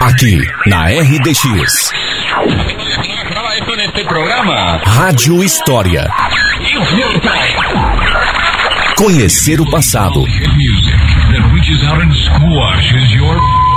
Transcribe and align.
Aqui 0.00 0.40
na 0.66 0.86
RDX. 0.86 1.92
Rádio 4.86 5.44
História. 5.44 6.08
Conhecer 8.96 9.60
o 9.60 9.70
passado. 9.70 10.24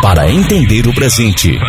Para 0.00 0.30
entender 0.30 0.86
o 0.86 0.94
presente. 0.94 1.60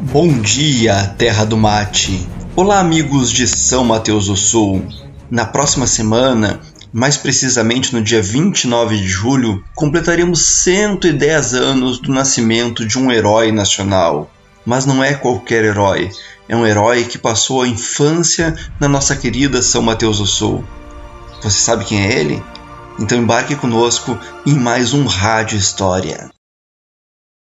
Bom 0.00 0.40
dia, 0.40 1.14
terra 1.18 1.44
do 1.44 1.58
mate. 1.58 2.33
Olá, 2.56 2.78
amigos 2.78 3.32
de 3.32 3.48
São 3.48 3.84
Mateus 3.84 4.26
do 4.26 4.36
Sul. 4.36 4.86
Na 5.28 5.44
próxima 5.44 5.88
semana, 5.88 6.60
mais 6.92 7.16
precisamente 7.16 7.92
no 7.92 8.00
dia 8.00 8.22
29 8.22 8.96
de 8.96 9.08
julho, 9.08 9.64
completaremos 9.74 10.40
110 10.62 11.54
anos 11.54 11.98
do 11.98 12.12
nascimento 12.12 12.86
de 12.86 12.96
um 12.96 13.10
herói 13.10 13.50
nacional. 13.50 14.30
Mas 14.64 14.86
não 14.86 15.02
é 15.02 15.14
qualquer 15.14 15.64
herói, 15.64 16.12
é 16.48 16.54
um 16.54 16.64
herói 16.64 17.02
que 17.02 17.18
passou 17.18 17.60
a 17.60 17.66
infância 17.66 18.54
na 18.78 18.86
nossa 18.86 19.16
querida 19.16 19.60
São 19.60 19.82
Mateus 19.82 20.18
do 20.18 20.26
Sul. 20.26 20.64
Você 21.42 21.58
sabe 21.58 21.84
quem 21.84 22.06
é 22.06 22.20
ele? 22.20 22.40
Então 23.00 23.18
embarque 23.18 23.56
conosco 23.56 24.16
em 24.46 24.54
mais 24.54 24.94
um 24.94 25.06
Rádio 25.06 25.58
História. 25.58 26.30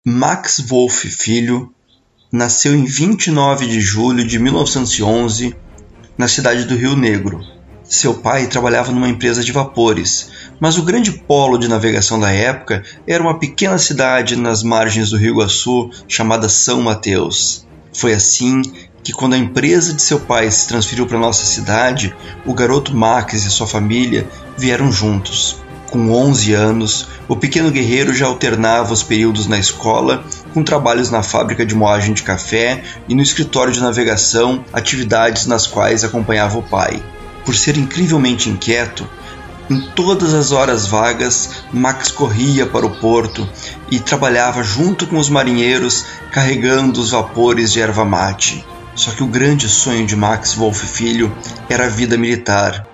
Max 0.06 0.60
Wolff 0.68 1.10
Filho 1.10 1.74
nasceu 2.34 2.74
em 2.74 2.84
29 2.84 3.64
de 3.64 3.80
julho 3.80 4.26
de 4.26 4.40
1911 4.40 5.54
na 6.18 6.26
cidade 6.26 6.64
do 6.64 6.74
Rio 6.74 6.96
Negro. 6.96 7.40
Seu 7.84 8.14
pai 8.14 8.48
trabalhava 8.48 8.90
numa 8.90 9.08
empresa 9.08 9.44
de 9.44 9.52
vapores, 9.52 10.32
mas 10.58 10.76
o 10.76 10.82
grande 10.82 11.12
polo 11.12 11.56
de 11.56 11.68
navegação 11.68 12.18
da 12.18 12.32
época 12.32 12.82
era 13.06 13.22
uma 13.22 13.38
pequena 13.38 13.78
cidade 13.78 14.34
nas 14.34 14.64
margens 14.64 15.10
do 15.10 15.16
Rio 15.16 15.34
Iguaçu 15.34 15.90
chamada 16.08 16.48
São 16.48 16.82
Mateus. 16.82 17.68
Foi 17.92 18.12
assim 18.12 18.62
que, 19.04 19.12
quando 19.12 19.34
a 19.34 19.38
empresa 19.38 19.94
de 19.94 20.02
seu 20.02 20.18
pai 20.18 20.50
se 20.50 20.66
transferiu 20.66 21.06
para 21.06 21.20
nossa 21.20 21.46
cidade, 21.46 22.16
o 22.44 22.52
garoto 22.52 22.96
Max 22.96 23.44
e 23.44 23.50
sua 23.50 23.68
família 23.68 24.26
vieram 24.58 24.90
juntos. 24.90 25.62
Com 25.88 26.10
11 26.10 26.52
anos, 26.52 27.06
o 27.28 27.36
pequeno 27.36 27.70
guerreiro 27.70 28.12
já 28.12 28.26
alternava 28.26 28.92
os 28.92 29.04
períodos 29.04 29.46
na 29.46 29.56
escola 29.56 30.24
com 30.54 30.62
trabalhos 30.62 31.10
na 31.10 31.20
fábrica 31.20 31.66
de 31.66 31.74
moagem 31.74 32.14
de 32.14 32.22
café 32.22 32.80
e 33.08 33.14
no 33.14 33.22
escritório 33.22 33.72
de 33.72 33.80
navegação, 33.80 34.64
atividades 34.72 35.46
nas 35.46 35.66
quais 35.66 36.04
acompanhava 36.04 36.56
o 36.56 36.62
pai. 36.62 37.02
Por 37.44 37.56
ser 37.56 37.76
incrivelmente 37.76 38.48
inquieto, 38.48 39.06
em 39.68 39.80
todas 39.80 40.32
as 40.32 40.52
horas 40.52 40.86
vagas, 40.86 41.64
Max 41.72 42.12
corria 42.12 42.66
para 42.66 42.86
o 42.86 43.00
porto 43.00 43.48
e 43.90 43.98
trabalhava 43.98 44.62
junto 44.62 45.08
com 45.08 45.18
os 45.18 45.28
marinheiros 45.28 46.04
carregando 46.30 47.00
os 47.00 47.10
vapores 47.10 47.72
de 47.72 47.80
erva 47.80 48.04
mate. 48.04 48.64
Só 48.94 49.10
que 49.10 49.24
o 49.24 49.26
grande 49.26 49.68
sonho 49.68 50.06
de 50.06 50.14
Max 50.14 50.54
Wolff 50.54 50.86
Filho 50.86 51.34
era 51.68 51.86
a 51.86 51.88
vida 51.88 52.16
militar. 52.16 52.86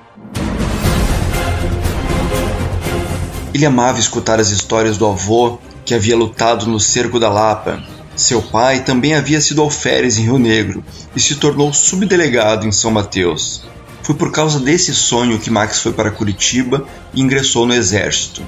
Ele 3.53 3.66
amava 3.66 3.98
escutar 3.98 4.41
as 4.41 4.48
histórias 4.48 4.97
do 4.97 5.06
avô, 5.06 5.58
que 5.91 5.95
havia 5.97 6.17
lutado 6.17 6.69
no 6.69 6.79
cerco 6.79 7.19
da 7.19 7.29
Lapa. 7.29 7.83
Seu 8.15 8.41
pai 8.41 8.85
também 8.85 9.15
havia 9.15 9.41
sido 9.41 9.61
alferes 9.61 10.19
em 10.19 10.23
Rio 10.23 10.39
Negro 10.39 10.85
e 11.17 11.19
se 11.19 11.35
tornou 11.35 11.73
subdelegado 11.73 12.65
em 12.65 12.71
São 12.71 12.93
Mateus. 12.93 13.65
Foi 14.01 14.15
por 14.15 14.31
causa 14.31 14.61
desse 14.61 14.95
sonho 14.95 15.41
que 15.41 15.51
Max 15.51 15.81
foi 15.81 15.93
para 15.93 16.12
Curitiba 16.12 16.87
e 17.12 17.21
ingressou 17.21 17.67
no 17.67 17.75
exército. 17.75 18.41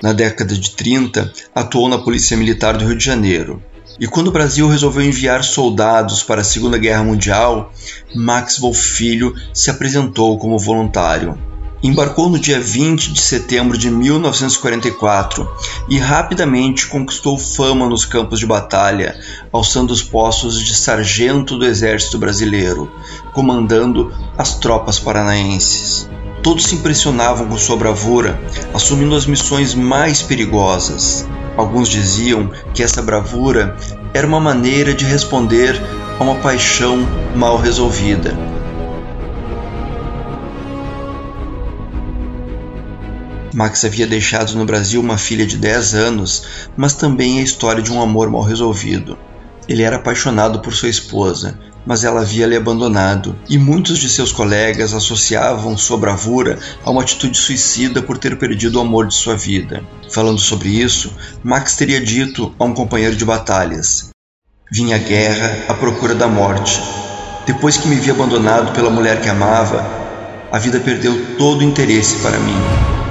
Na 0.00 0.12
década 0.12 0.54
de 0.54 0.70
30, 0.70 1.32
atuou 1.52 1.88
na 1.88 1.98
Polícia 1.98 2.36
Militar 2.36 2.78
do 2.78 2.86
Rio 2.86 2.96
de 2.96 3.04
Janeiro. 3.04 3.60
E 3.98 4.06
quando 4.06 4.28
o 4.28 4.32
Brasil 4.32 4.68
resolveu 4.68 5.02
enviar 5.02 5.42
soldados 5.42 6.22
para 6.22 6.42
a 6.42 6.44
Segunda 6.44 6.78
Guerra 6.78 7.02
Mundial, 7.02 7.72
Max 8.14 8.58
Wolff 8.60 8.80
Filho 8.80 9.34
se 9.52 9.70
apresentou 9.70 10.38
como 10.38 10.56
voluntário. 10.56 11.36
Embarcou 11.82 12.30
no 12.30 12.38
dia 12.38 12.58
20 12.58 13.12
de 13.12 13.20
setembro 13.20 13.76
de 13.76 13.90
1944 13.90 15.46
e 15.90 15.98
rapidamente 15.98 16.86
conquistou 16.86 17.38
fama 17.38 17.86
nos 17.86 18.06
campos 18.06 18.40
de 18.40 18.46
batalha, 18.46 19.14
alçando 19.52 19.92
os 19.92 20.02
postos 20.02 20.58
de 20.58 20.74
sargento 20.74 21.58
do 21.58 21.66
Exército 21.66 22.18
Brasileiro, 22.18 22.90
comandando 23.34 24.10
as 24.38 24.54
tropas 24.54 24.98
paranaenses. 24.98 26.08
Todos 26.42 26.64
se 26.64 26.76
impressionavam 26.76 27.46
com 27.46 27.58
sua 27.58 27.76
bravura, 27.76 28.40
assumindo 28.72 29.14
as 29.14 29.26
missões 29.26 29.74
mais 29.74 30.22
perigosas. 30.22 31.28
Alguns 31.58 31.90
diziam 31.90 32.50
que 32.72 32.82
essa 32.82 33.02
bravura 33.02 33.76
era 34.14 34.26
uma 34.26 34.40
maneira 34.40 34.94
de 34.94 35.04
responder 35.04 35.78
a 36.18 36.22
uma 36.22 36.36
paixão 36.36 37.06
mal 37.34 37.58
resolvida. 37.58 38.55
Max 43.56 43.86
havia 43.86 44.06
deixado 44.06 44.54
no 44.54 44.66
Brasil 44.66 45.00
uma 45.00 45.16
filha 45.16 45.46
de 45.46 45.56
10 45.56 45.94
anos, 45.94 46.42
mas 46.76 46.92
também 46.92 47.38
a 47.38 47.42
história 47.42 47.82
de 47.82 47.90
um 47.90 48.02
amor 48.02 48.30
mal 48.30 48.42
resolvido. 48.42 49.16
Ele 49.66 49.82
era 49.82 49.96
apaixonado 49.96 50.60
por 50.60 50.74
sua 50.74 50.90
esposa, 50.90 51.58
mas 51.86 52.04
ela 52.04 52.20
havia 52.20 52.46
lhe 52.46 52.54
abandonado, 52.54 53.34
e 53.48 53.56
muitos 53.56 53.96
de 53.96 54.10
seus 54.10 54.30
colegas 54.30 54.92
associavam 54.92 55.74
sua 55.74 55.96
bravura 55.96 56.58
a 56.84 56.90
uma 56.90 57.00
atitude 57.00 57.38
suicida 57.38 58.02
por 58.02 58.18
ter 58.18 58.36
perdido 58.36 58.76
o 58.76 58.82
amor 58.82 59.06
de 59.06 59.14
sua 59.14 59.34
vida. 59.34 59.82
Falando 60.10 60.38
sobre 60.38 60.68
isso, 60.68 61.10
Max 61.42 61.76
teria 61.76 61.98
dito 61.98 62.54
a 62.58 62.64
um 62.64 62.74
companheiro 62.74 63.16
de 63.16 63.24
batalhas: 63.24 64.10
Vim 64.70 64.92
à 64.92 64.98
guerra 64.98 65.64
à 65.66 65.72
procura 65.72 66.14
da 66.14 66.28
morte. 66.28 66.78
Depois 67.46 67.78
que 67.78 67.88
me 67.88 67.96
vi 67.96 68.10
abandonado 68.10 68.74
pela 68.74 68.90
mulher 68.90 69.22
que 69.22 69.30
amava, 69.30 69.82
a 70.52 70.58
vida 70.58 70.78
perdeu 70.78 71.38
todo 71.38 71.62
o 71.62 71.64
interesse 71.64 72.16
para 72.16 72.38
mim. 72.38 73.05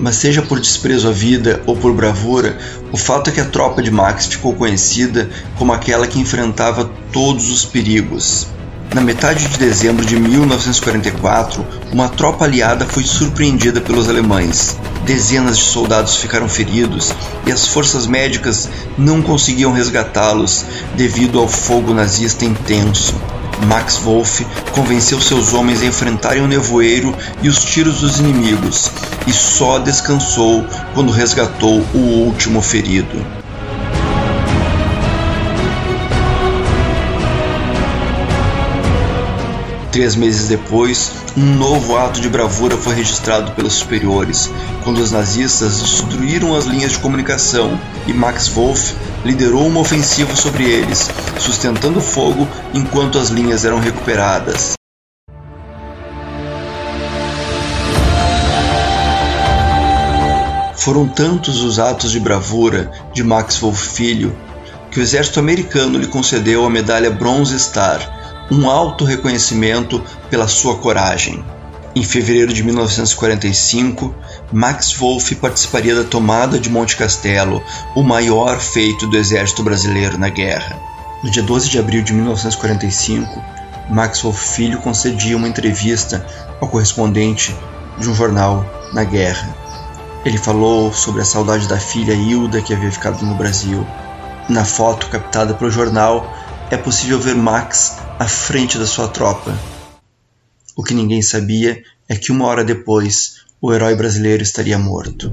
Mas 0.00 0.16
seja 0.16 0.40
por 0.40 0.58
desprezo 0.58 1.08
à 1.08 1.12
vida 1.12 1.62
ou 1.66 1.76
por 1.76 1.92
bravura, 1.92 2.56
o 2.90 2.96
fato 2.96 3.28
é 3.28 3.32
que 3.32 3.40
a 3.40 3.44
tropa 3.44 3.82
de 3.82 3.90
Max 3.90 4.26
ficou 4.26 4.54
conhecida 4.54 5.28
como 5.58 5.74
aquela 5.74 6.06
que 6.06 6.18
enfrentava 6.18 6.90
todos 7.12 7.50
os 7.50 7.66
perigos. 7.66 8.46
Na 8.94 9.02
metade 9.02 9.46
de 9.46 9.58
dezembro 9.58 10.04
de 10.04 10.16
1944, 10.16 11.64
uma 11.92 12.08
tropa 12.08 12.46
aliada 12.46 12.86
foi 12.86 13.04
surpreendida 13.04 13.80
pelos 13.80 14.08
alemães. 14.08 14.76
Dezenas 15.04 15.58
de 15.58 15.64
soldados 15.64 16.16
ficaram 16.16 16.48
feridos 16.48 17.14
e 17.46 17.52
as 17.52 17.66
forças 17.66 18.06
médicas 18.06 18.68
não 18.96 19.22
conseguiam 19.22 19.70
resgatá-los 19.70 20.64
devido 20.96 21.38
ao 21.38 21.46
fogo 21.46 21.92
nazista 21.92 22.44
intenso. 22.44 23.14
Max 23.66 23.96
Wolff 23.98 24.46
convenceu 24.72 25.20
seus 25.20 25.52
homens 25.52 25.82
a 25.82 25.86
enfrentarem 25.86 26.42
o 26.42 26.48
nevoeiro 26.48 27.14
e 27.42 27.48
os 27.48 27.64
tiros 27.64 28.00
dos 28.00 28.18
inimigos, 28.18 28.90
e 29.26 29.32
só 29.32 29.78
descansou 29.78 30.64
quando 30.94 31.12
resgatou 31.12 31.80
o 31.94 31.98
último 31.98 32.60
ferido. 32.62 33.39
Três 39.92 40.14
meses 40.14 40.46
depois, 40.46 41.10
um 41.36 41.54
novo 41.56 41.98
ato 41.98 42.20
de 42.20 42.28
bravura 42.28 42.76
foi 42.76 42.94
registrado 42.94 43.50
pelos 43.52 43.72
superiores, 43.72 44.48
quando 44.84 44.98
os 44.98 45.10
nazistas 45.10 45.80
destruíram 45.80 46.54
as 46.54 46.64
linhas 46.64 46.92
de 46.92 46.98
comunicação 46.98 47.76
e 48.06 48.12
Max 48.12 48.46
Wolff 48.46 48.94
liderou 49.24 49.66
uma 49.66 49.80
ofensiva 49.80 50.34
sobre 50.36 50.62
eles, 50.62 51.10
sustentando 51.40 52.00
fogo 52.00 52.46
enquanto 52.72 53.18
as 53.18 53.30
linhas 53.30 53.64
eram 53.64 53.80
recuperadas. 53.80 54.74
Foram 60.76 61.08
tantos 61.08 61.62
os 61.62 61.80
atos 61.80 62.12
de 62.12 62.20
bravura 62.20 62.92
de 63.12 63.24
Max 63.24 63.58
Wolff 63.58 63.88
Filho 63.88 64.34
que 64.90 65.00
o 65.00 65.02
exército 65.02 65.38
americano 65.38 65.98
lhe 65.98 66.06
concedeu 66.06 66.64
a 66.64 66.70
medalha 66.70 67.10
Bronze 67.10 67.58
Star, 67.58 68.19
um 68.50 68.68
alto 68.68 69.04
reconhecimento 69.04 70.02
pela 70.28 70.48
sua 70.48 70.76
coragem. 70.76 71.44
Em 71.94 72.02
fevereiro 72.04 72.52
de 72.52 72.62
1945, 72.62 74.14
Max 74.52 74.92
Wolff 74.92 75.34
participaria 75.36 75.94
da 75.94 76.04
tomada 76.04 76.58
de 76.58 76.70
Monte 76.70 76.96
Castelo, 76.96 77.62
o 77.96 78.02
maior 78.02 78.58
feito 78.60 79.06
do 79.06 79.16
exército 79.16 79.62
brasileiro 79.62 80.18
na 80.18 80.28
guerra. 80.28 80.78
No 81.22 81.30
dia 81.30 81.42
12 81.42 81.68
de 81.68 81.78
abril 81.78 82.02
de 82.02 82.12
1945, 82.12 83.42
Max 83.88 84.22
Wolff 84.22 84.54
Filho 84.54 84.78
concedia 84.78 85.36
uma 85.36 85.48
entrevista 85.48 86.24
ao 86.60 86.68
correspondente 86.68 87.54
de 87.98 88.08
um 88.08 88.14
jornal 88.14 88.64
na 88.92 89.04
guerra. 89.04 89.54
Ele 90.24 90.38
falou 90.38 90.92
sobre 90.92 91.22
a 91.22 91.24
saudade 91.24 91.66
da 91.66 91.78
filha 91.78 92.14
Hilda 92.14 92.62
que 92.62 92.72
havia 92.72 92.90
ficado 92.92 93.24
no 93.24 93.34
Brasil. 93.34 93.86
Na 94.48 94.64
foto 94.64 95.08
captada 95.08 95.54
pelo 95.54 95.70
jornal, 95.70 96.32
é 96.70 96.76
possível 96.76 97.18
ver 97.18 97.34
Max 97.34 97.96
à 98.20 98.28
frente 98.28 98.76
da 98.76 98.86
sua 98.86 99.08
tropa. 99.08 99.58
O 100.76 100.84
que 100.84 100.92
ninguém 100.92 101.22
sabia 101.22 101.82
é 102.06 102.14
que 102.14 102.30
uma 102.30 102.44
hora 102.44 102.62
depois 102.62 103.46
o 103.62 103.72
herói 103.72 103.94
brasileiro 103.94 104.42
estaria 104.42 104.78
morto. 104.78 105.32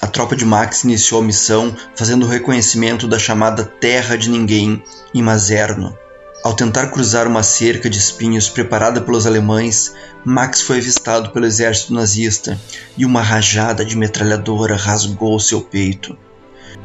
A 0.00 0.08
tropa 0.08 0.34
de 0.34 0.44
Max 0.44 0.82
iniciou 0.82 1.20
a 1.20 1.24
missão 1.24 1.72
fazendo 1.94 2.26
o 2.26 2.28
reconhecimento 2.28 3.06
da 3.06 3.18
chamada 3.18 3.64
Terra 3.64 4.16
de 4.18 4.28
Ninguém, 4.28 4.82
em 5.14 5.22
Mazerno. 5.22 5.96
Ao 6.44 6.52
tentar 6.52 6.88
cruzar 6.88 7.26
uma 7.26 7.42
cerca 7.42 7.88
de 7.88 7.96
espinhos 7.96 8.50
preparada 8.50 9.00
pelos 9.00 9.26
alemães, 9.26 9.94
Max 10.26 10.60
foi 10.60 10.76
avistado 10.76 11.30
pelo 11.30 11.46
exército 11.46 11.94
nazista 11.94 12.60
e 12.98 13.06
uma 13.06 13.22
rajada 13.22 13.82
de 13.82 13.96
metralhadora 13.96 14.76
rasgou 14.76 15.40
seu 15.40 15.62
peito. 15.62 16.14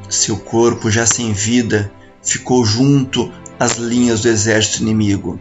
Seu 0.09 0.37
corpo, 0.37 0.89
já 0.89 1.05
sem 1.05 1.33
vida, 1.33 1.91
ficou 2.23 2.63
junto 2.63 3.29
às 3.59 3.75
linhas 3.75 4.21
do 4.21 4.29
exército 4.29 4.81
inimigo 4.81 5.37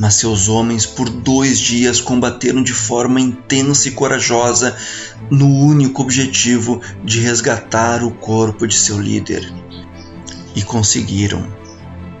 mas 0.00 0.14
seus 0.14 0.48
homens 0.48 0.86
por 0.86 1.10
dois 1.10 1.58
dias 1.58 2.00
combateram 2.00 2.62
de 2.62 2.72
forma 2.72 3.20
intensa 3.20 3.88
e 3.88 3.90
corajosa 3.90 4.74
no 5.30 5.46
único 5.46 6.00
objetivo 6.00 6.80
de 7.04 7.20
resgatar 7.20 8.02
o 8.02 8.10
corpo 8.10 8.66
de 8.66 8.74
seu 8.74 8.98
líder. 8.98 9.52
E 10.56 10.62
conseguiram. 10.62 11.46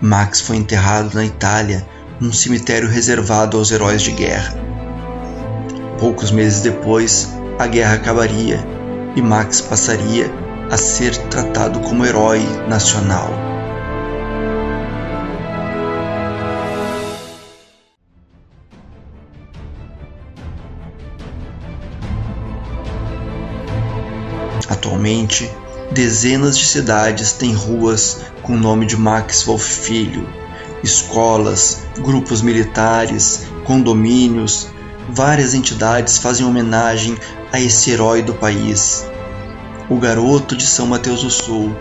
Max 0.02 0.40
foi 0.40 0.56
enterrado 0.56 1.14
na 1.14 1.26
Itália, 1.26 1.86
num 2.18 2.32
cemitério 2.32 2.88
reservado 2.88 3.58
aos 3.58 3.70
heróis 3.70 4.00
de 4.00 4.12
guerra. 4.12 4.54
Poucos 5.98 6.30
meses 6.30 6.62
depois, 6.62 7.28
a 7.58 7.66
guerra 7.66 7.96
acabaria 7.96 8.64
e 9.14 9.20
Max 9.20 9.60
passaria 9.60 10.30
a 10.70 10.76
ser 10.78 11.14
tratado 11.28 11.80
como 11.80 12.06
herói 12.06 12.40
nacional. 12.66 13.28
Atualmente, 24.66 25.50
dezenas 25.90 26.56
de 26.56 26.66
cidades 26.66 27.32
têm 27.32 27.52
ruas 27.52 28.20
com 28.42 28.54
o 28.54 28.58
nome 28.58 28.86
de 28.86 28.96
Max 28.96 29.42
Wolff 29.42 29.64
Filho. 29.64 30.28
Escolas, 30.82 31.82
grupos 31.98 32.40
militares, 32.40 33.42
condomínios, 33.64 34.68
várias 35.08 35.52
entidades 35.52 36.18
fazem 36.18 36.46
homenagem 36.46 37.18
a 37.52 37.60
esse 37.60 37.90
herói 37.90 38.22
do 38.22 38.34
país, 38.34 39.04
o 39.88 39.96
garoto 39.96 40.56
de 40.56 40.66
São 40.66 40.86
Mateus 40.86 41.22
do 41.22 41.30
Sul, 41.30 41.74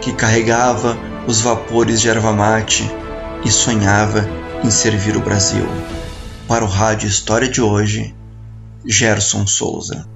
que 0.00 0.12
carregava 0.12 0.96
os 1.26 1.40
vapores 1.40 2.00
de 2.00 2.08
erva 2.08 2.32
mate 2.32 2.88
e 3.44 3.50
sonhava 3.50 4.28
em 4.62 4.70
servir 4.70 5.16
o 5.16 5.20
Brasil. 5.20 5.66
Para 6.46 6.64
o 6.64 6.68
Rádio 6.68 7.08
História 7.08 7.48
de 7.48 7.60
hoje, 7.60 8.14
Gerson 8.84 9.46
Souza. 9.46 10.15